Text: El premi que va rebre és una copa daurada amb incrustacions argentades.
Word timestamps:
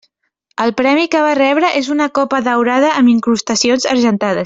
El 0.63 0.71
premi 0.79 1.03
que 1.15 1.21
va 1.27 1.35
rebre 1.41 1.71
és 1.83 1.91
una 1.99 2.09
copa 2.17 2.43
daurada 2.51 2.91
amb 2.97 3.17
incrustacions 3.17 3.91
argentades. 3.97 4.39